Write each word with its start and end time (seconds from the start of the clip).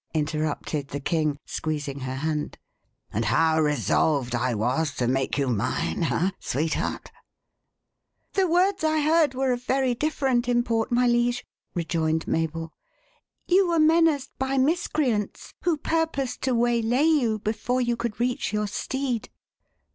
interrupted 0.15 0.87
the 0.87 0.99
king, 0.99 1.37
squeezing 1.45 1.99
her 1.99 2.15
hand 2.15 2.57
"and 3.13 3.25
how 3.25 3.61
resolved 3.61 4.33
I 4.33 4.55
was 4.55 4.95
to 4.95 5.07
make 5.07 5.37
you 5.37 5.47
mine 5.47 6.01
ha! 6.01 6.31
sweetheart?" 6.39 7.11
"The 8.33 8.47
words 8.47 8.83
I 8.83 9.01
heard 9.01 9.35
were 9.35 9.51
of 9.51 9.63
very 9.63 9.93
different 9.93 10.49
import, 10.49 10.91
my 10.91 11.05
liege," 11.05 11.45
rejoined 11.75 12.27
Mabel. 12.27 12.73
"You 13.45 13.67
were 13.67 13.79
menaced 13.79 14.31
by 14.39 14.57
miscreants, 14.57 15.53
who 15.65 15.77
purposed 15.77 16.41
to 16.41 16.55
waylay 16.55 17.03
you 17.03 17.37
before 17.37 17.79
you 17.79 17.95
could 17.95 18.19
reach 18.19 18.51
your 18.51 18.65
steed." 18.65 19.29